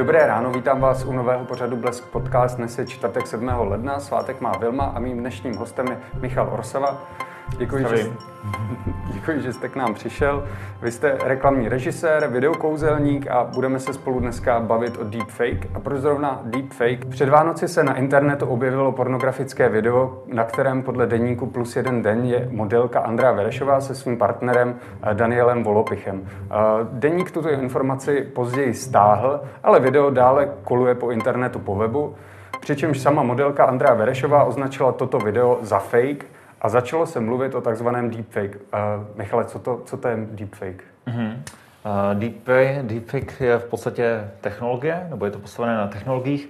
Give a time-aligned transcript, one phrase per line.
[0.00, 2.56] Dobré ráno, vítám vás u nového pořadu Blesk Podcast.
[2.56, 3.48] Dnes je čtvrtek 7.
[3.58, 7.02] ledna, svátek má Vilma a mým dnešním hostem je Michal Orsava.
[7.58, 8.10] Děkuji, že,
[9.12, 10.44] děkuji, že jste k nám přišel.
[10.82, 15.66] Vy jste reklamní režisér, videokouzelník a budeme se spolu dneska bavit o deepfake.
[15.74, 17.04] A proč zrovna deepfake?
[17.04, 22.24] Před Vánoci se na internetu objevilo pornografické video, na kterém podle deníku Plus jeden den
[22.24, 26.22] je modelka Andrea Verešová se svým partnerem eh, Danielem Volopichem.
[26.26, 26.54] Eh,
[26.92, 32.14] deník tuto informaci později stáhl, ale video dále koluje po internetu po webu,
[32.60, 36.24] přičemž sama modelka Andrea Verešová označila toto video za fake–
[36.60, 38.56] a začalo se mluvit o takzvaném deepfake.
[38.56, 40.84] Uh, Michale, co to, co to je deepfake?
[41.06, 41.32] Mm-hmm.
[41.84, 46.48] Uh, deepfake, deepfake je v podstatě technologie, nebo je to postavené na technologiích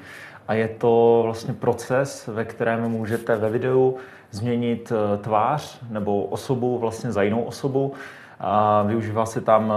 [0.50, 3.96] a je to vlastně proces, ve kterém můžete ve videu
[4.30, 7.92] změnit eh, tvář nebo osobu vlastně za jinou osobu.
[8.40, 9.72] A využívá se tam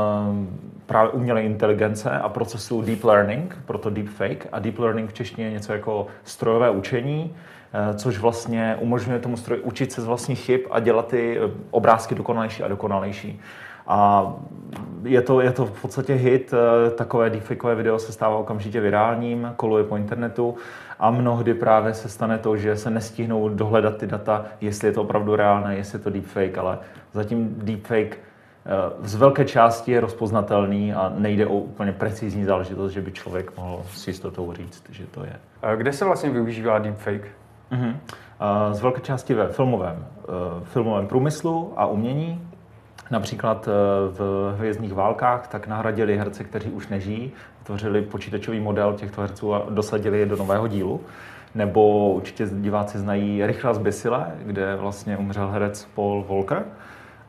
[0.86, 4.48] právě umělé inteligence a procesu deep learning, proto deepfake.
[4.52, 7.36] A deep learning v češtině je něco jako strojové učení,
[7.96, 12.16] což vlastně umožňuje tomu stroji učit se z vlastních chyb a dělat ty eh, obrázky
[12.16, 13.42] dokonalejší a dokonalejší.
[13.88, 14.28] A
[15.04, 19.54] je to, je to v podstatě hit, eh, takové deepfakeové video se stává okamžitě virálním,
[19.56, 20.56] koluje po internetu
[21.00, 25.02] a mnohdy právě se stane to, že se nestihnou dohledat ty data, jestli je to
[25.02, 26.80] opravdu reálné, jestli je to deepfake, ale
[27.14, 28.18] zatím deepfake
[29.02, 33.84] z velké části je rozpoznatelný a nejde o úplně precizní záležitost, že by člověk mohl
[33.92, 35.36] s jistotou říct, že to je.
[35.76, 37.28] Kde se vlastně využívá deepfake?
[37.74, 37.96] Mm-hmm.
[38.72, 40.26] Z velké části ve filmovém, eh,
[40.64, 42.48] filmovém průmyslu a umění.
[43.12, 43.72] Například eh,
[44.12, 47.32] v Hvězdných válkách tak nahradili herce, kteří už nežijí,
[47.64, 51.02] tvořili počítačový model těchto herců a dosadili je do nového dílu.
[51.56, 56.64] Nebo určitě diváci znají Rychle zběsile, kde vlastně umřel herec Paul Walker.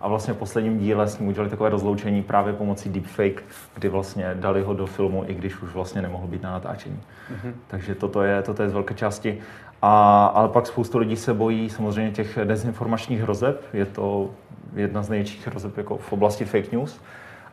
[0.00, 3.42] A vlastně v posledním díle s ním udělali takové rozloučení právě pomocí deepfake,
[3.74, 7.00] kdy vlastně dali ho do filmu, i když už vlastně nemohl být na natáčení.
[7.32, 7.52] Mm-hmm.
[7.66, 9.38] Takže toto je, toto je z velké části.
[9.86, 13.64] A, ale pak spoustu lidí se bojí samozřejmě těch dezinformačních hrozeb.
[13.72, 14.30] Je to
[14.74, 17.00] jedna z největších hrozeb jako v oblasti fake news.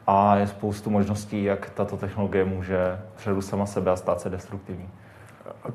[0.08, 4.90] A je spoustu možností, jak tato technologie může předu sama sebe a stát se destruktivní.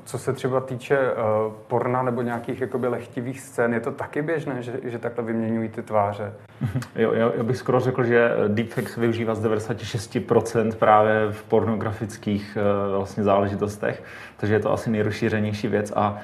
[0.03, 4.61] Co se třeba týče uh, porna nebo nějakých jakoby lehtivých scén, je to taky běžné,
[4.61, 6.33] že, že takhle vyměňují ty tváře?
[6.95, 12.57] jo, já, já bych skoro řekl, že deepfake se využívá z 96% právě v pornografických
[12.57, 14.03] uh, vlastně záležitostech,
[14.37, 16.17] takže je to asi nejrozšířenější věc a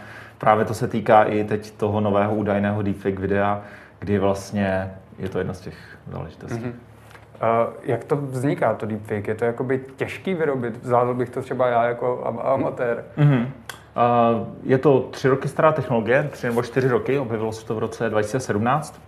[0.44, 3.62] právě to se týká i teď toho nového údajného deepfake videa,
[4.00, 5.76] kdy vlastně je to jedna z těch
[6.08, 6.60] záležitostí.
[6.60, 7.68] Mm-hmm.
[7.68, 9.28] Uh, jak to vzniká, to deepfake?
[9.28, 10.84] Je to jakoby těžký vyrobit?
[10.86, 13.04] Zvládl bych to třeba já jako amatér.
[13.18, 13.42] Mm-hmm.
[13.42, 17.80] Uh, je to tři roky stará technologie, tři nebo čtyři roky, objevilo se to v
[17.80, 19.02] roce 2017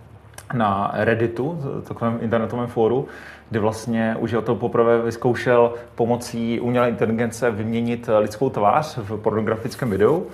[0.54, 1.58] na Redditu,
[1.88, 3.08] takovém internetovém fóru,
[3.50, 10.26] kdy vlastně uživatel poprvé vyzkoušel pomocí umělé inteligence vyměnit lidskou tvář v pornografickém videu.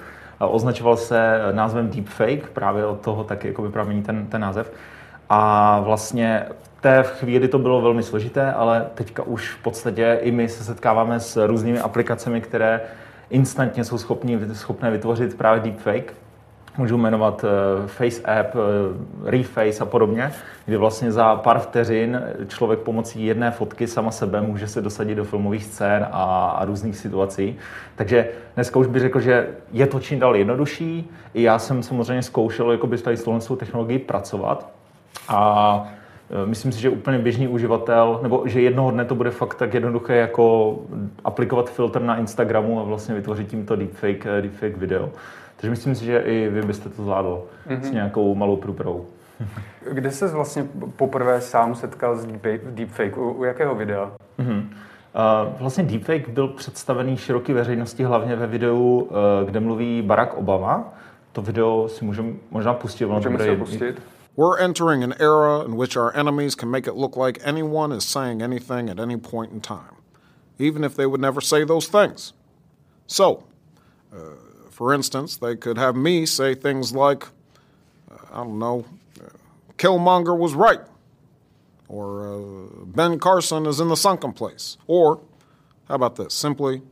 [0.46, 4.72] Označoval se názvem deepfake, právě od toho taky jako vypramení ten, ten název.
[5.28, 6.46] A vlastně
[6.82, 11.20] té chvíli to bylo velmi složité, ale teďka už v podstatě i my se setkáváme
[11.20, 12.80] s různými aplikacemi, které
[13.30, 16.14] instantně jsou schopni, schopné vytvořit právě deepfake.
[16.78, 18.60] Můžu jmenovat uh, Face App, uh,
[19.30, 20.32] Reface a podobně,
[20.66, 25.24] kdy vlastně za pár vteřin člověk pomocí jedné fotky sama sebe může se dosadit do
[25.24, 27.58] filmových scén a, a různých situací.
[27.96, 31.10] Takže dneska už bych řekl, že je to čím dál jednodušší.
[31.34, 34.70] I já jsem samozřejmě zkoušel jakoby s tady s technologií pracovat.
[35.28, 35.92] A
[36.32, 39.74] Eh, myslím si, že úplně běžný uživatel, nebo že jednoho dne to bude fakt tak
[39.74, 40.78] jednoduché, jako
[41.24, 45.10] aplikovat filtr na Instagramu a vlastně vytvořit tímto deepfake, eh, deepfake video.
[45.62, 47.80] Takže myslím si, že i vy byste to zvládl mm-hmm.
[47.80, 49.06] s nějakou malou průpravou.
[49.92, 52.26] Kde se vlastně poprvé sám setkal s
[52.70, 53.16] deepfake?
[53.16, 54.12] U, u jakého videa?
[54.38, 54.58] Mm-hmm.
[54.58, 60.94] Uh, vlastně deepfake byl představený široké veřejnosti hlavně ve videu, uh, kde mluví Barack Obama.
[61.32, 63.06] To video si můžeme možná pustit.
[63.06, 64.02] Můžeme se pustit.
[64.36, 68.04] We're entering an era in which our enemies can make it look like anyone is
[68.04, 69.96] saying anything at any point in time,
[70.58, 72.34] even if they would never say those things.
[73.06, 73.24] So,
[74.12, 74.51] uh,
[74.82, 77.28] for instance, they could have me say things like,
[78.10, 78.84] uh, I don't know,
[79.20, 79.28] uh,
[79.78, 80.80] Killmonger was right,
[81.86, 85.20] or uh, Ben Carson is in the sunken place, or,
[85.86, 86.82] how about this, simply,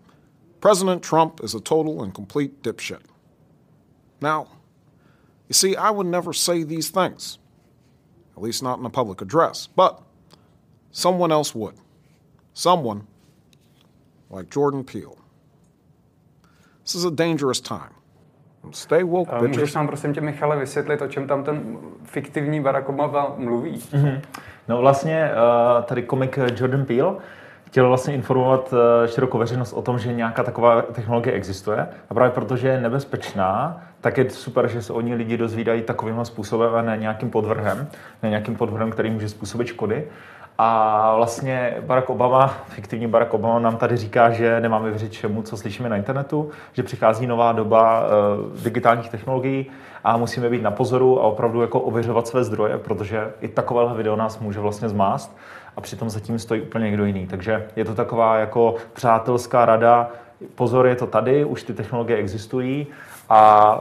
[0.60, 3.00] President Trump is a total and complete dipshit.
[4.20, 4.46] Now,
[5.48, 7.38] you see, I would never say these things,
[8.36, 10.00] at least not in a public address, but
[10.92, 11.74] someone else would.
[12.54, 13.08] Someone
[14.30, 15.19] like Jordan Peele.
[16.82, 17.92] This is a dangerous time.
[18.70, 19.56] Stay woke, bitches.
[19.56, 23.76] Můžeš nám prosím tě, Michale, vysvětlit, o čem tam ten fiktivní Barack Obama mluví?
[23.76, 24.20] Mm-hmm.
[24.68, 27.16] No vlastně uh, tady komik Jordan Peele
[27.70, 28.74] chtěl vlastně informovat
[29.04, 31.88] eh, širokou veřejnost o tom, že nějaká taková technologie existuje.
[32.10, 36.24] A právě protože je nebezpečná, tak je super, že se o ní lidi dozvídají takovým
[36.24, 37.88] způsobem a ne nějakým podvrhem,
[38.22, 40.08] ne nějakým podvrhem, který může způsobit škody.
[40.62, 45.56] A vlastně Barack Obama, fiktivní Barack Obama nám tady říká, že nemáme věřit všemu, co
[45.56, 49.66] slyšíme na internetu, že přichází nová doba uh, digitálních technologií
[50.04, 54.16] a musíme být na pozoru a opravdu jako ověřovat své zdroje, protože i takovéhle video
[54.16, 55.36] nás může vlastně zmást
[55.76, 57.26] a přitom zatím stojí úplně někdo jiný.
[57.26, 60.10] Takže je to taková jako přátelská rada,
[60.54, 62.86] pozor, je to tady, už ty technologie existují
[63.28, 63.80] a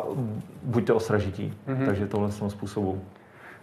[0.63, 1.53] buďte ostražití.
[1.67, 1.85] Mm-hmm.
[1.85, 3.01] Takže tohle způsobu.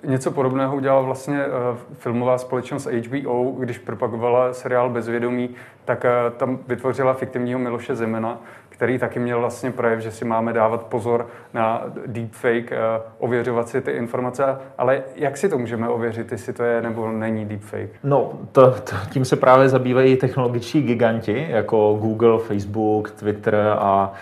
[0.05, 1.53] Něco podobného udělala vlastně uh,
[1.93, 5.51] filmová společnost HBO, když propagovala seriál Bezvědomí,
[5.85, 10.53] tak uh, tam vytvořila fiktivního Miloše Zemena, který taky měl vlastně projev, že si máme
[10.53, 12.77] dávat pozor na deepfake, uh,
[13.19, 14.45] ověřovat si ty informace,
[14.79, 17.91] ale jak si to můžeme ověřit, jestli to je nebo není deepfake?
[18.05, 24.13] No, to, to, tím se právě zabývají technologičtí giganti, jako Google, Facebook, Twitter a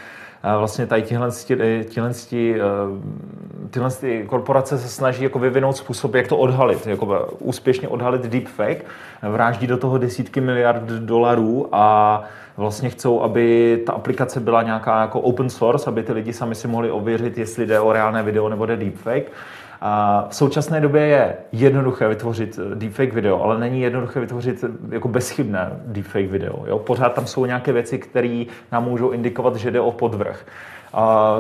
[0.59, 1.31] vlastně tady tihle,
[1.85, 2.65] tihle, tihle,
[3.75, 8.85] tyhle ty korporace se snaží jako vyvinout způsob, jak to odhalit, jako úspěšně odhalit deepfake,
[9.23, 12.23] vráždí do toho desítky miliard dolarů a
[12.56, 16.69] vlastně chcou, aby ta aplikace byla nějaká jako open source, aby ty lidi sami si
[16.69, 19.32] mohli ověřit, jestli jde o reálné video nebo jde deepfake.
[19.81, 25.70] A v současné době je jednoduché vytvořit deepfake video, ale není jednoduché vytvořit jako bezchybné
[25.87, 26.65] deepfake video.
[26.67, 26.79] Jo?
[26.79, 30.47] Pořád tam jsou nějaké věci, které nám můžou indikovat, že jde o podvrh.
[30.93, 31.38] A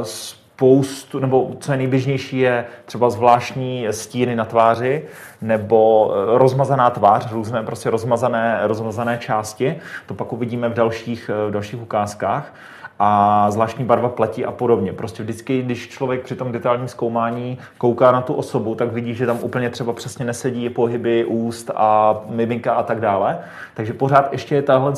[0.56, 5.04] spoustu, nebo co je nejběžnější, je třeba zvláštní stíny na tváři
[5.42, 9.76] nebo eh, rozmazaná tvář, různé prostě rozmazané, rozmazané části.
[10.06, 12.54] To pak uvidíme v dalších, eh, v dalších ukázkách
[12.98, 14.92] a zvláštní barva platí a podobně.
[14.92, 19.26] Prostě vždycky, když člověk při tom detailním zkoumání kouká na tu osobu, tak vidí, že
[19.26, 23.38] tam úplně třeba přesně nesedí pohyby úst a miminka a tak dále.
[23.74, 24.92] Takže pořád ještě je tahle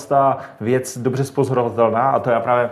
[0.61, 2.71] věc dobře spozorovatelná a to já právě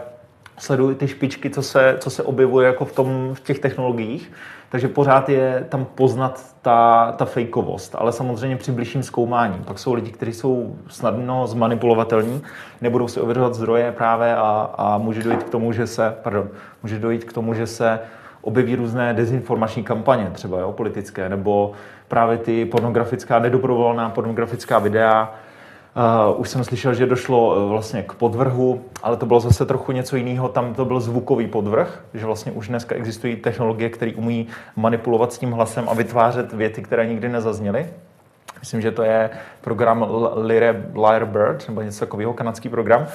[0.59, 4.33] sleduji ty špičky, co se, co se objevuje jako v, tom, v těch technologiích,
[4.69, 9.59] takže pořád je tam poznat ta, ta fejkovost, ale samozřejmě při bližším zkoumání.
[9.65, 12.43] Pak jsou lidi, kteří jsou snadno zmanipulovatelní,
[12.81, 16.49] nebudou si ověřovat zdroje právě a, a může dojít k tomu, že se, pardon,
[16.83, 18.01] může dojít k tomu, že se
[18.41, 21.73] objeví různé dezinformační kampaně, třeba jo, politické, nebo
[22.09, 25.35] právě ty pornografická, nedobrovolná pornografická videa,
[25.97, 29.93] Uh, už jsem slyšel, že došlo uh, vlastně k podvrhu, ale to bylo zase trochu
[29.93, 30.49] něco jiného.
[30.49, 34.47] Tam to byl zvukový podvrh, že vlastně už dneska existují technologie, které umí
[34.77, 37.87] manipulovat s tím hlasem a vytvářet věty, které nikdy nezazněly.
[38.61, 39.31] Myslím, že to je
[39.61, 40.07] program
[40.97, 43.07] Lyrebird, nebo něco takového, kanadský program,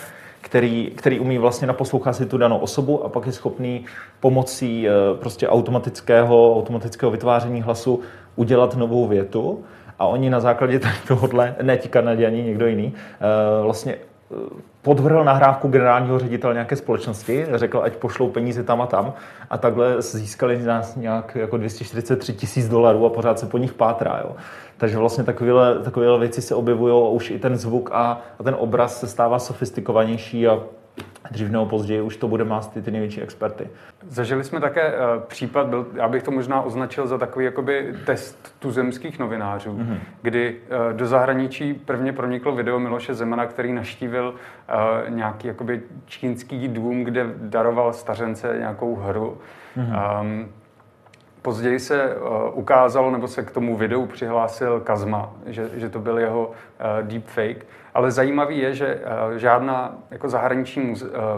[0.41, 3.85] který, který umí vlastně naposlouchat si tu danou osobu a pak je schopný
[4.19, 7.99] pomocí uh, prostě automatického, automatického vytváření hlasu
[8.35, 9.63] udělat novou větu
[9.99, 14.35] a oni na základě tohohle, ne ti Kanaděni, někdo jiný, eh, vlastně eh,
[14.81, 19.13] podvrhl nahrávku generálního ředitele nějaké společnosti, řekl, ať pošlou peníze tam a tam
[19.49, 24.19] a takhle získali nás nějak jako 243 tisíc dolarů a pořád se po nich pátrá.
[24.23, 24.35] Jo.
[24.77, 28.99] Takže vlastně takovéhle, takovéhle věci se objevují už i ten zvuk a, a ten obraz
[28.99, 30.59] se stává sofistikovanější a
[31.31, 33.69] dřív nebo později už to bude mást ty, ty největší experty.
[34.07, 38.55] Zažili jsme také uh, případ, byl, já bych to možná označil za takový jakoby test
[38.59, 39.97] tuzemských novinářů, mm-hmm.
[40.21, 40.55] kdy
[40.89, 47.03] uh, do zahraničí prvně proniklo video Miloše Zemana, který naštívil uh, nějaký jakoby čínský dům,
[47.03, 49.37] kde daroval stařence nějakou hru.
[49.77, 50.21] Mm-hmm.
[50.21, 50.49] Um,
[51.41, 56.19] Později se uh, ukázalo, nebo se k tomu videu přihlásil Kazma, že, že to byl
[56.19, 57.65] jeho uh, deepfake.
[57.93, 60.93] Ale zajímavý je, že uh, žádná jako zahraniční,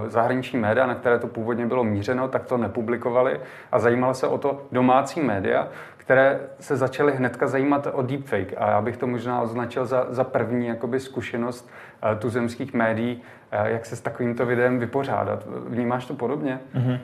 [0.08, 3.39] zahraniční média, na které to původně bylo mířeno, tak to nepublikovali
[3.72, 5.67] a zajímalo se o to domácí média,
[5.98, 8.53] které se začaly hnedka zajímat o deepfake.
[8.58, 11.70] A já bych to možná označil za, za první jakoby, zkušenost
[12.20, 13.22] tuzemských médií,
[13.63, 15.48] jak se s takovýmto videem vypořádat.
[15.67, 16.60] Vnímáš to podobně?
[16.75, 17.00] Mm-hmm.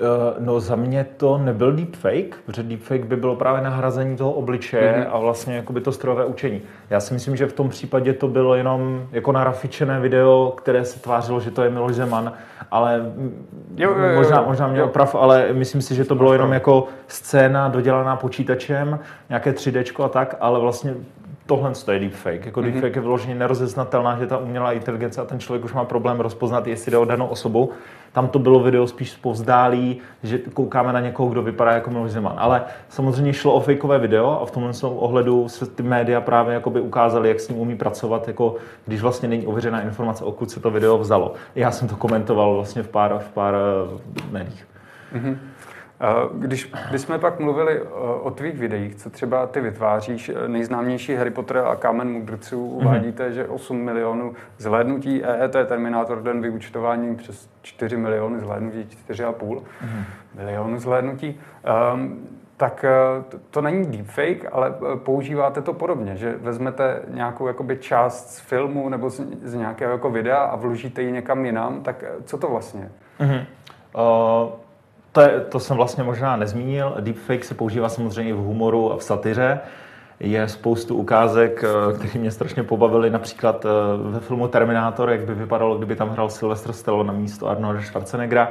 [0.00, 4.92] Eh, no za mě to nebyl deepfake, protože deepfake by bylo právě nahrazení toho obličeje
[4.92, 5.14] mm-hmm.
[5.14, 6.62] a vlastně jakoby to strojové učení.
[6.90, 11.00] Já si myslím, že v tom případě to bylo jenom jako narafičené video, které se
[11.00, 12.32] tvářilo, že to je Miloš Zeman,
[12.70, 13.12] ale
[13.76, 16.86] jo, jo, jo, možná, možná mě oprav, ale myslím si, že to bylo jenom jako
[17.06, 20.94] scéna dodělaná počítačem, nějaké 3D a tak, ale vlastně
[21.48, 22.46] tohle je deepfake.
[22.46, 22.64] Jako mm-hmm.
[22.72, 26.66] deepfake je vyloženě nerozeznatelná, že ta umělá inteligence a ten člověk už má problém rozpoznat,
[26.66, 27.70] jestli jde o danou osobu.
[28.12, 32.34] Tam to bylo video spíš povzdálí, že koukáme na někoho, kdo vypadá jako Miloš Zeman.
[32.36, 36.80] Ale samozřejmě šlo o fakeové video a v tomhle ohledu se ty média právě jakoby
[36.80, 40.70] ukázaly, jak s ním umí pracovat, jako když vlastně není ověřená informace, odkud se to
[40.70, 41.34] video vzalo.
[41.54, 44.66] Já jsem to komentoval vlastně v pár, v pár eh, médiích.
[45.14, 45.36] Mm-hmm.
[46.34, 47.82] Když, když jsme pak mluvili
[48.22, 52.76] o tvých videích, co třeba ty vytváříš, nejznámější Harry Potter a Kámen mudrců, mhm.
[52.76, 53.32] uvádíte, mm-hmm.
[53.32, 60.04] že 8 milionů zhlédnutí EET Terminátor den vyučtování přes 4 miliony zhlédnutí, 4,5 mm-hmm.
[60.34, 61.40] milionu zhlédnutí.
[61.94, 62.84] Um, tak
[63.28, 68.88] to, to není deepfake, ale používáte to podobně, že vezmete nějakou jakoby část z filmu
[68.88, 72.90] nebo z, z nějakého jako videa a vložíte ji někam jinam, tak co to vlastně?
[73.20, 73.44] Mm-hmm.
[73.94, 74.67] Uh
[75.12, 76.96] to, je, to jsem vlastně možná nezmínil.
[77.00, 79.60] Deepfake se používá samozřejmě v humoru a v satyře.
[80.20, 83.10] Je spoustu ukázek, eh, které mě strašně pobavily.
[83.10, 83.68] Například eh,
[84.10, 88.50] ve filmu Terminátor, jak by vypadalo, kdyby tam hrál Sylvester Stallone na místo Arnolda Schwarzeneggera,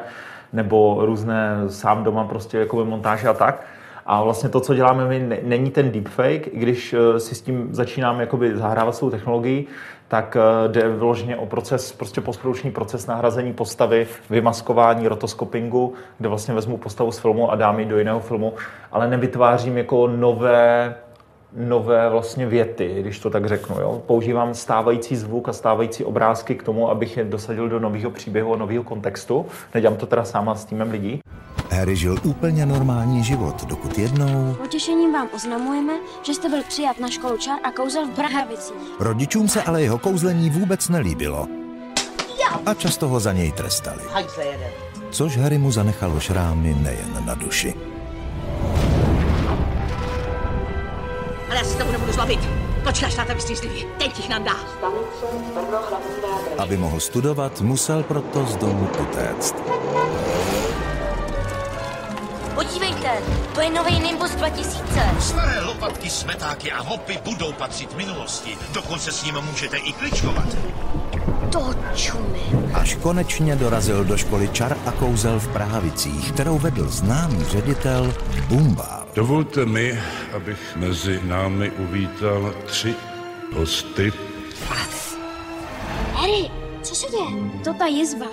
[0.54, 3.66] nebo různé sám doma prostě jako montáže a tak.
[4.08, 7.68] A vlastně to, co děláme my, není ten deepfake, i když eh, si s tím
[7.72, 9.68] začínáme jakoby zahrávat svou technologií,
[10.08, 16.54] tak eh, jde vyloženě o proces, prostě postprodukční proces nahrazení postavy, vymaskování, rotoskopingu, kde vlastně
[16.54, 18.54] vezmu postavu z filmu a dám ji do jiného filmu,
[18.92, 20.96] ale nevytvářím jako nové
[21.56, 23.76] nové vlastně věty, když to tak řeknu.
[23.82, 24.02] Jo?
[24.06, 28.58] Používám stávající zvuk a stávající obrázky k tomu, abych je dosadil do nového příběhu a
[28.58, 29.46] nového kontextu.
[29.74, 31.20] Nedělám to teda sám s týmem lidí.
[31.72, 34.56] Harry žil úplně normální život, dokud jednou...
[34.58, 35.94] Potěšením vám oznamujeme,
[36.24, 38.76] že jste byl přijat na školu čar a kouzel v Brhavicích.
[39.00, 41.48] Rodičům se ale jeho kouzlení vůbec nelíbilo.
[42.66, 44.02] A často ho za něj trestali.
[45.12, 47.74] Což Harry mu zanechalo šrámy nejen na duši.
[51.50, 52.40] Ale já si to nebudu zlobit.
[52.84, 53.84] Počkáš, táta vystřízlivě.
[53.98, 54.56] Teď jich nám dá.
[56.58, 59.56] Aby mohl studovat, musel proto z domu utéct.
[62.58, 63.10] Podívejte,
[63.54, 64.82] to je nový Nimbus 2000.
[65.20, 68.58] Staré lopatky, smetáky a hopy budou patřit minulosti.
[68.74, 70.46] Dokonce s ním můžete i kličkovat.
[71.52, 72.72] To čumím.
[72.74, 78.14] Až konečně dorazil do školy čar a kouzel v Prahavicích, kterou vedl známý ředitel
[78.48, 79.06] Bumbár.
[79.16, 80.00] Dovolte mi,
[80.36, 82.96] abych mezi námi uvítal tři
[83.56, 84.14] hosty.
[86.14, 87.62] Harry, co se děje?
[87.64, 88.28] To ta jizva.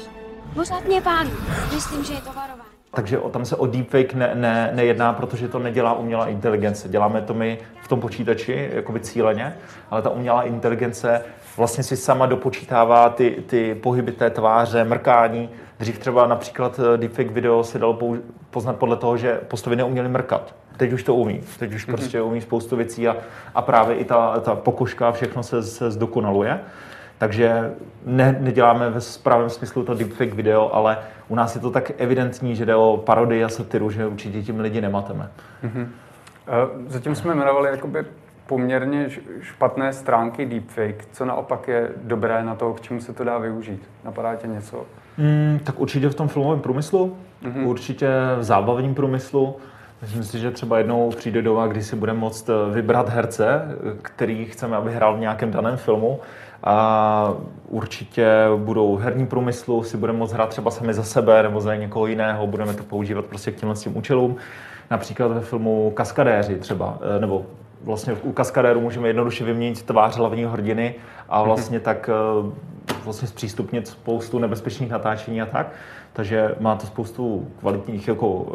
[0.54, 1.30] Pořád mě pán.
[1.74, 2.73] Myslím, že je to varování.
[2.94, 6.88] Takže tam se o deepfake ne, ne, nejedná, protože to nedělá umělá inteligence.
[6.88, 9.56] Děláme to my v tom počítači, jakoby cíleně,
[9.90, 11.22] ale ta umělá inteligence
[11.56, 15.48] vlastně si sama dopočítává ty, ty pohyby té tváře, mrkání.
[15.78, 17.98] Dřív třeba například eh, deepfake video se dalo
[18.50, 20.54] poznat podle toho, že postavy neuměly mrkat.
[20.76, 21.40] Teď už to umí.
[21.58, 21.90] Teď už mm-hmm.
[21.90, 23.16] prostě umí spoustu věcí a,
[23.54, 26.60] a právě i ta, ta pokožka, všechno se, se zdokonaluje.
[27.18, 27.74] Takže
[28.06, 32.56] ne, neděláme ve správném smyslu to deepfake video, ale u nás je to tak evidentní,
[32.56, 35.30] že jde o parodii a satiru, že určitě tím lidi nemateme.
[35.64, 35.86] Mm-hmm.
[36.86, 38.04] Zatím jsme jmenovali jakoby
[38.46, 39.08] poměrně
[39.40, 41.04] špatné stránky deepfake.
[41.12, 43.82] Co naopak je dobré na to, k čemu se to dá využít?
[44.04, 44.86] Napadá tě něco?
[45.18, 47.66] Mm, tak určitě v tom filmovém průmyslu, mm-hmm.
[47.66, 49.56] určitě v zábavním průmyslu.
[50.02, 53.62] Myslím si, že třeba jednou přijde doba, kdy si budeme moct eh, vybrat herce,
[54.02, 56.20] který chceme, aby hrál v nějakém daném filmu
[56.64, 57.34] a
[57.68, 62.06] určitě budou herní průmyslu, si budeme moct hrát třeba sami za sebe nebo za někoho
[62.06, 64.36] jiného, budeme to používat prostě k těmhle tím účelům.
[64.90, 67.46] Například ve filmu Kaskadéři třeba, eh, nebo
[67.82, 70.94] vlastně u Kaskadéru můžeme jednoduše vyměnit tvář hlavního hrdiny
[71.28, 71.46] a mhm.
[71.46, 72.52] vlastně tak eh,
[73.04, 75.72] vlastně zpřístupnit spoustu nebezpečných natáčení a tak.
[76.12, 78.46] Takže má to spoustu kvalitních jako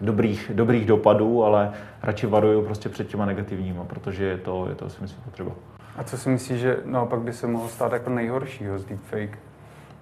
[0.00, 1.72] dobrých, dobrých dopadů, ale
[2.02, 5.50] radši varuju prostě před těma negativníma, protože je to, je to si myslím potřeba.
[5.96, 9.38] A co si myslíš, že naopak by se mohlo stát jako nejhoršího z deepfake?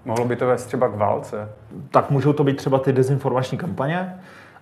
[0.05, 1.49] Mohlo by to vést třeba k válce?
[1.91, 4.15] Tak můžou to být třeba ty dezinformační kampaně.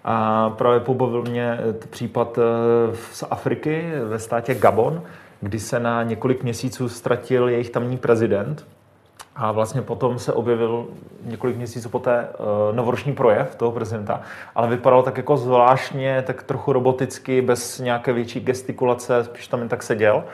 [0.05, 1.59] A právě pobavil mě
[1.91, 5.03] případ eh, z Afriky ve státě Gabon,
[5.41, 8.67] kdy se na několik měsíců ztratil jejich tamní prezident
[9.37, 10.87] a vlastně potom se objevil
[11.25, 14.21] několik měsíců poté uh, novoroční projev toho prezidenta,
[14.55, 19.69] ale vypadalo tak jako zvláštně, tak trochu roboticky, bez nějaké větší gestikulace, spíš tam jen
[19.69, 20.25] tak seděl.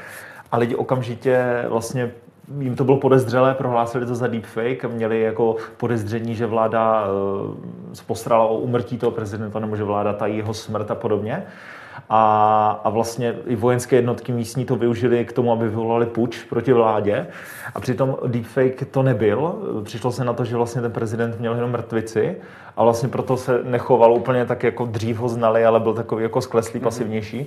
[0.57, 2.11] A lidi okamžitě vlastně
[2.59, 7.55] jim to bylo podezřelé, prohlásili to za deepfake měli jako podezření, že vláda uh,
[8.07, 11.47] postarala o umrtí toho prezidenta nebo že vláda tají jeho smrt a podobně.
[12.11, 16.73] A, a vlastně i vojenské jednotky místní to využili k tomu, aby vyvolali puč proti
[16.73, 17.27] vládě.
[17.75, 19.55] A přitom deepfake to nebyl.
[19.85, 22.37] Přišlo se na to, že vlastně ten prezident měl jenom mrtvici
[22.77, 26.41] a vlastně proto se nechoval úplně tak, jako dřív ho znali, ale byl takový jako
[26.41, 26.85] skleslý, mhm.
[26.85, 27.47] pasivnější.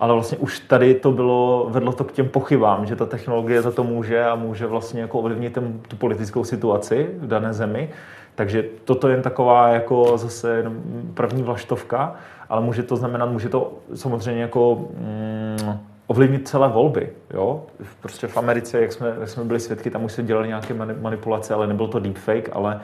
[0.00, 3.70] Ale vlastně už tady to bylo, vedlo to k těm pochybám, že ta technologie za
[3.70, 7.88] to může a může vlastně jako ovlivnit ten, tu politickou situaci v dané zemi.
[8.34, 10.72] Takže toto je jen taková jako zase
[11.14, 12.16] první vlaštovka
[12.50, 17.10] ale může to znamenat, může to samozřejmě jako mm, ovlivnit celé volby.
[17.34, 17.62] Jo?
[18.00, 21.54] Prostě v Americe, jak jsme, jak jsme byli svědky, tam už se dělali nějaké manipulace,
[21.54, 22.80] ale nebyl to deepfake, ale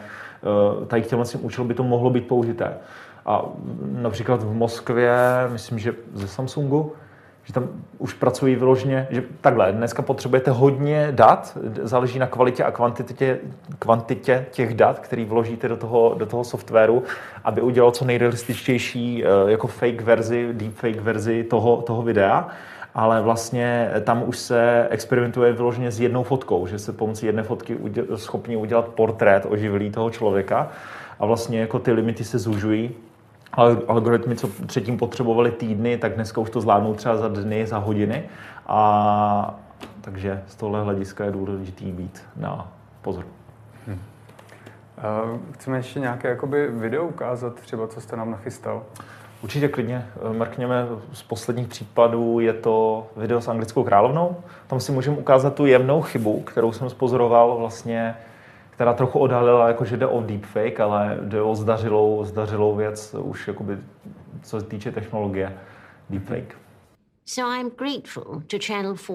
[0.87, 2.75] tady k těmhle účelům by to mohlo být použité.
[3.26, 3.45] A
[3.93, 5.17] například v Moskvě,
[5.53, 6.93] myslím, že ze Samsungu,
[7.47, 12.71] že tam už pracují vyloženě, že takhle, dneska potřebujete hodně dat, záleží na kvalitě a
[12.71, 13.38] kvantitě,
[13.79, 17.03] kvantitě těch dat, který vložíte do toho, do toho softwaru,
[17.45, 22.49] aby udělal co nejrealističtější eh, jako fake verzi, deepfake verzi toho, toho videa.
[22.95, 27.79] Ale vlastně tam už se experimentuje vyloženě s jednou fotkou, že se pomocí jedné fotky
[28.15, 30.69] schopni udělat portrét oživlý toho člověka.
[31.21, 32.91] A vlastně jako ty limity se zužují
[33.88, 38.25] algoritmy, co předtím potřebovali týdny, tak dneska už to zvládnou třeba za dny, za hodiny.
[38.67, 39.59] A
[40.00, 42.73] takže z tohle hlediska je důležité být na
[43.03, 43.29] pozoru.
[43.87, 43.99] Hmm.
[45.53, 48.83] Chceme ještě nějaké jakoby video ukázat, třeba co jste nám nachystal?
[49.43, 50.07] Určitě klidně.
[50.33, 54.37] Mrkněme z posledních případů, je to video s anglickou královnou.
[54.67, 58.17] Tam si můžeme ukázat tu jemnou chybu, kterou jsem spozoroval vlastně
[58.76, 63.49] která trochu odhalila, jako že jde o deepfake, ale jde o zdařilou, zdařilou věc už
[63.49, 63.78] jakoby,
[64.42, 65.52] co se týče technologie
[66.11, 66.56] deepfake.
[67.26, 69.12] So I'm grateful to Channel 4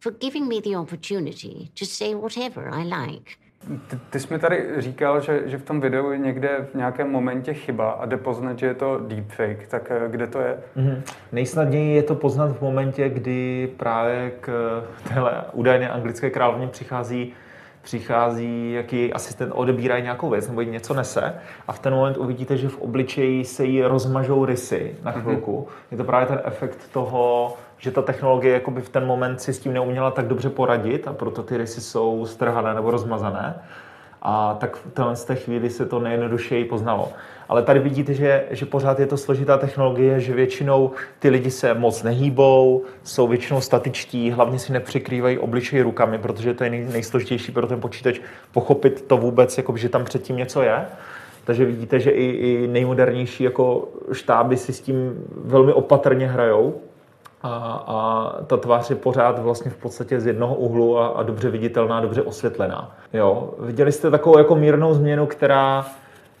[0.00, 3.30] for giving me the opportunity to say whatever I like.
[3.86, 7.10] Ty, ty jsi mi tady říkal, že, že v tom videu je někde v nějakém
[7.10, 9.66] momentě chyba a jde poznat, že je to deepfake.
[9.66, 10.58] Tak eh, kde to je?
[10.76, 11.02] Mm-hmm.
[11.32, 17.34] Nejsnadněji je to poznat v momentě, kdy právě k téhle údajně anglické královně přichází
[17.84, 21.34] přichází, jaký asistent odebírá nějakou věc nebo jí něco nese
[21.68, 25.20] a v ten moment uvidíte, že v obličeji se jí rozmažou rysy na mhm.
[25.22, 25.60] chvilku.
[25.60, 25.86] Mm-hmm.
[25.90, 29.58] Je to právě ten efekt toho, že ta technologie jakoby v ten moment si s
[29.58, 33.62] tím neuměla tak dobře poradit a proto ty rysy jsou strhané nebo rozmazané.
[34.24, 37.12] A tak v té chvíli se to nejjednodušeji poznalo.
[37.48, 41.74] Ale tady vidíte, že, že pořád je to složitá technologie, že většinou ty lidi se
[41.74, 47.52] moc nehýbou, jsou většinou statičtí, hlavně si nepřikrývají obličej rukami, protože to je nej, nejsložitější
[47.52, 48.20] pro ten počítač
[48.52, 50.86] pochopit to vůbec, jako, že tam předtím něco je.
[51.44, 56.80] Takže vidíte, že i, i nejmodernější jako štáby si s tím velmi opatrně hrajou.
[57.46, 61.50] A, a ta tvář je pořád vlastně v podstatě z jednoho úhlu a, a dobře
[61.50, 62.96] viditelná, dobře osvětlená.
[63.12, 63.54] Jo.
[63.58, 65.86] Viděli jste takovou jako mírnou změnu, která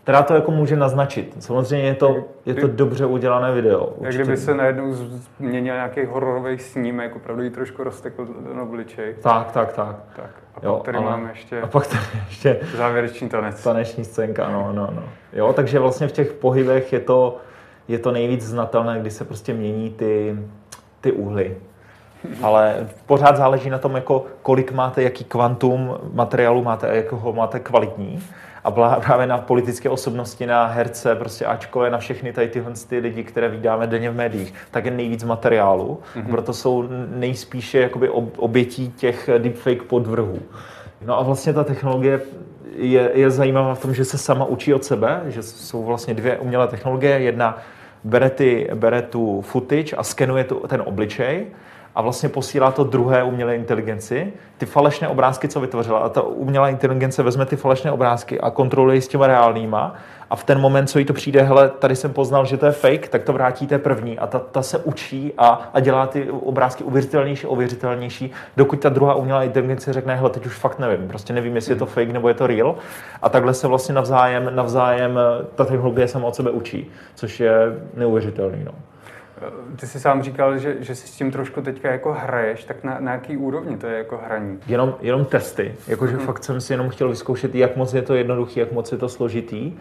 [0.04, 1.36] která to jako může naznačit.
[1.38, 3.84] Samozřejmě je to, je to dobře udělané video.
[3.84, 4.06] Určitě.
[4.06, 4.92] Jak kdyby se najednou
[5.38, 9.14] změnil nějaký hororový snímek, opravdu jí trošku roztekl na obličej.
[9.22, 9.96] Tak, tak, tak.
[10.16, 10.30] tak.
[10.54, 13.62] A jo, pak tady ale, máme ještě, a pak tady ještě závěrečný tanec.
[13.62, 15.02] Taneční scénka, no, no, no.
[15.32, 17.36] Jo, takže vlastně v těch pohybech je to,
[17.88, 20.38] je to nejvíc znatelné, kdy se prostě mění ty,
[21.04, 21.56] ty úhly.
[22.42, 27.32] Ale pořád záleží na tom, jako kolik máte, jaký kvantum materiálu máte a jak ho
[27.32, 28.22] máte kvalitní
[28.64, 33.24] a právě na politické osobnosti, na herce, prostě Ačkové, na všechny tady tyhle ty lidi,
[33.24, 36.00] které vydáme denně v médiích, tak je nejvíc materiálu.
[36.16, 36.30] Mm-hmm.
[36.30, 40.38] Proto jsou nejspíše jakoby obětí těch deepfake podvrhů.
[41.06, 42.20] No a vlastně ta technologie
[42.76, 46.38] je, je zajímavá v tom, že se sama učí od sebe, že jsou vlastně dvě
[46.38, 47.20] umělé technologie.
[47.20, 47.58] Jedna
[48.04, 51.46] bere, ty, bere tu footage a skenuje tu, ten obličej
[51.94, 54.32] a vlastně posílá to druhé umělé inteligenci.
[54.58, 59.00] Ty falešné obrázky, co vytvořila, a ta umělá inteligence vezme ty falešné obrázky a kontroluje
[59.00, 59.94] s těma reálnýma
[60.30, 62.72] a v ten moment, co jí to přijde, hele, tady jsem poznal, že to je
[62.72, 66.30] fake, tak to vrátí té první a ta, ta se učí a, a dělá ty
[66.30, 71.32] obrázky uvěřitelnější, uvěřitelnější, dokud ta druhá umělá inteligence řekne, hele, teď už fakt nevím, prostě
[71.32, 72.76] nevím, jestli je to fake nebo je to real.
[73.22, 75.18] A takhle se vlastně navzájem, navzájem
[75.54, 77.54] ta technologie sama od sebe učí, což je
[77.94, 78.64] neuvěřitelný.
[78.64, 78.72] No.
[79.76, 82.96] Ty jsi sám říkal, že, že si s tím trošku teďka jako hraješ, tak na,
[83.00, 84.58] na jaký úrovni to je jako hraní?
[84.66, 85.74] Jenom, jenom testy.
[85.88, 86.26] Jakože hmm.
[86.26, 89.08] fakt jsem si jenom chtěl vyzkoušet, jak moc je to jednoduchý, jak moc je to
[89.08, 89.72] složitý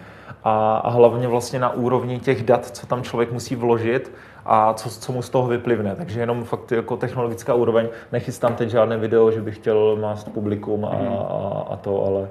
[0.43, 4.12] a, a hlavně vlastně na úrovni těch dat, co tam člověk musí vložit
[4.45, 5.95] a co, co mu z toho vyplivne.
[5.95, 7.88] Takže jenom fakt jako technologická úroveň.
[8.12, 11.08] Nechystám teď žádné video, že bych chtěl mást publikum a, hmm.
[11.08, 12.30] a, a to, ale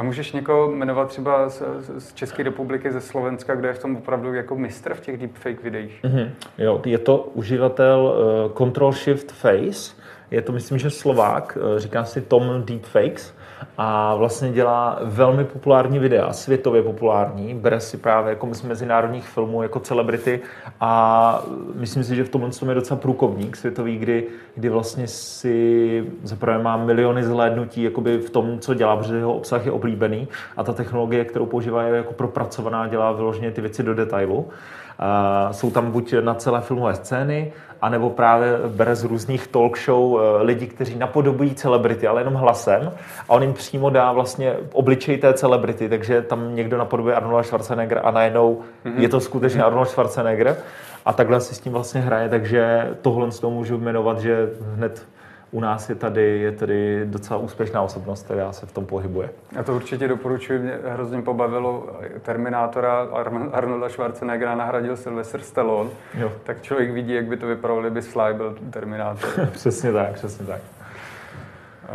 [0.00, 1.62] a můžeš někoho jmenovat třeba z,
[1.98, 5.62] z České republiky, ze Slovenska, kde je v tom opravdu jako mistr v těch deepfake
[5.62, 6.00] videích?
[6.04, 6.30] Mm-hmm.
[6.58, 8.14] Jo, je to uživatel
[8.48, 9.94] uh, Control Shift Face,
[10.30, 13.34] je to myslím, že Slovák, uh, říká si Tom Deepfakes
[13.78, 19.62] a vlastně dělá velmi populární videa, světově populární, bere si právě jako z mezinárodních filmů
[19.62, 20.40] jako celebrity
[20.80, 21.42] a
[21.74, 26.58] myslím si, že v tomhle tom je docela průkovník světový, kdy, kdy vlastně si zaprvé
[26.58, 30.72] má miliony zhlédnutí jakoby v tom, co dělá, protože jeho obsah je oblíbený a ta
[30.72, 34.38] technologie, kterou používá, je jako propracovaná, dělá vyloženě ty věci do detailu.
[34.38, 40.20] Uh, jsou tam buď na celé filmové scény, anebo právě bere z různých talk show
[40.20, 42.92] eh, lidi, kteří napodobují celebrity, ale jenom hlasem
[43.28, 48.10] a on přímo dá vlastně obličej té celebrity, takže tam někdo napodobuje Arnolda Schwarzenegger a
[48.10, 48.98] najednou mm-hmm.
[48.98, 50.56] je to skutečně Arnold Schwarzenegger
[51.04, 55.06] a takhle si s tím vlastně hraje, takže tohle z toho můžu jmenovat, že hned
[55.52, 59.30] u nás je tady, je tady docela úspěšná osobnost, která se v tom pohybuje.
[59.56, 61.88] Já to určitě doporučuji, mě hrozně pobavilo
[62.22, 63.08] Terminátora
[63.52, 66.32] Arnolda Schwarzeneggera nahradil Sylvester Stallone, jo.
[66.44, 69.30] tak člověk vidí, jak by to vypadalo, kdyby Sly byl Terminátor.
[69.52, 70.60] přesně tak, přesně tak.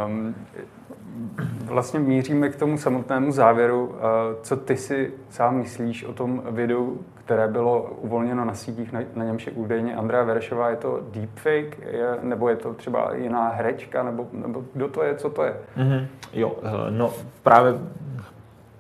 [0.06, 0.36] Um,
[1.66, 3.96] vlastně míříme k tomu samotnému závěru.
[4.42, 9.48] Co ty si sám myslíš o tom videu, které bylo uvolněno na sítích, na, němž
[9.48, 10.70] je údajně Andrea Verešová?
[10.70, 15.16] Je to deepfake, je, nebo je to třeba jiná herečka, nebo, nebo kdo to je,
[15.16, 15.56] co to je?
[15.78, 16.06] Mm-hmm.
[16.34, 16.56] Jo,
[16.90, 17.74] no právě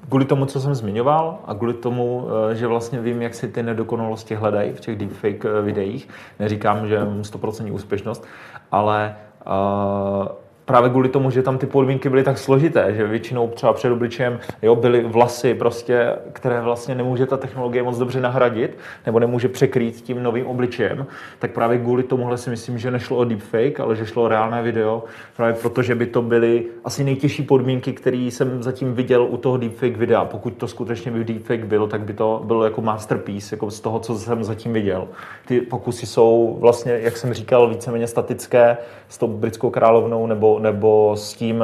[0.09, 3.63] kvůli tomu, co jsem zmiňoval a kvůli tomu, eh, že vlastně vím, jak si ty
[3.63, 6.09] nedokonalosti hledají v těch deepfake eh, videích.
[6.39, 8.27] Neříkám, že mám 100% úspěšnost,
[8.71, 9.15] ale
[9.47, 10.27] uh,
[10.65, 14.39] právě kvůli tomu, že tam ty podmínky byly tak složité, že většinou třeba před obličejem
[14.61, 19.95] jo, byly vlasy, prostě, které vlastně nemůže ta technologie moc dobře nahradit, nebo nemůže překrýt
[19.95, 21.05] tím novým obličejem,
[21.39, 24.63] tak právě kvůli tomuhle si myslím, že nešlo o deepfake, ale že šlo o reálné
[24.63, 25.03] video,
[25.35, 29.97] právě protože by to byly asi nejtěžší podmínky, které jsem zatím viděl u toho deepfake
[29.97, 30.25] videa.
[30.25, 33.99] Pokud to skutečně by deepfake bylo, tak by to bylo jako masterpiece, jako z toho,
[33.99, 35.07] co jsem zatím viděl.
[35.45, 38.77] Ty pokusy jsou vlastně, jak jsem říkal, víceméně statické
[39.09, 41.63] s tou britskou královnou nebo nebo, s tím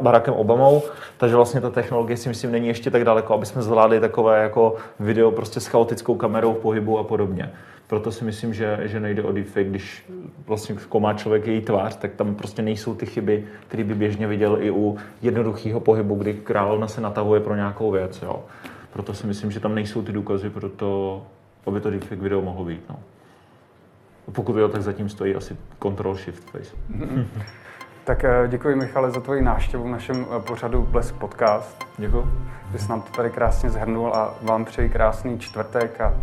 [0.00, 0.82] Barackem Obamou,
[1.16, 4.76] takže vlastně ta technologie si myslím není ještě tak daleko, aby jsme zvládli takové jako
[5.00, 7.52] video prostě s chaotickou kamerou pohybu a podobně.
[7.86, 10.04] Proto si myslím, že, že nejde o deepfake, když
[10.46, 14.58] vlastně zkoumá člověk její tvář, tak tam prostě nejsou ty chyby, které by běžně viděl
[14.60, 18.22] i u jednoduchého pohybu, kdy královna se natahuje pro nějakou věc.
[18.22, 18.44] Jo.
[18.92, 21.22] Proto si myslím, že tam nejsou ty důkazy pro to,
[21.66, 22.80] aby to deepfake video mohlo být.
[22.90, 22.96] No.
[24.32, 26.76] Pokud jo, tak zatím stojí asi Control Shift Face.
[28.10, 31.86] Tak eh, děkuji Michale za tvoji návštěvu v našem eh, pořadu Blesk Podcast.
[31.98, 32.26] Děkuji.
[32.72, 36.14] Že jsi nám to tady krásně zhrnul a vám přeji krásný čtvrtek a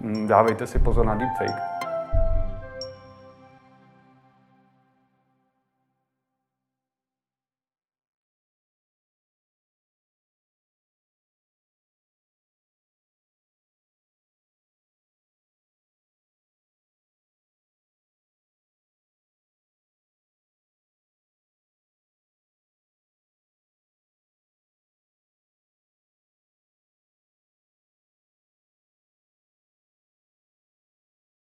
[0.00, 1.73] mm, dávejte si pozor na deepfake.